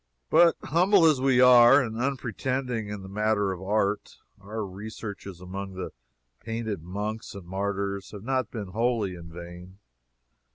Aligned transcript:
But 0.31 0.55
humble 0.63 1.05
as 1.05 1.21
we 1.21 1.41
are, 1.41 1.79
and 1.79 1.95
unpretending, 2.01 2.87
in 2.89 3.03
the 3.03 3.07
matter 3.07 3.51
of 3.51 3.61
art, 3.61 4.17
our 4.39 4.65
researches 4.65 5.39
among 5.39 5.73
the 5.75 5.91
painted 6.39 6.81
monks 6.81 7.35
and 7.35 7.45
martyrs 7.45 8.09
have 8.09 8.23
not 8.23 8.49
been 8.49 8.69
wholly 8.69 9.13
in 9.13 9.29
vain. 9.29 9.77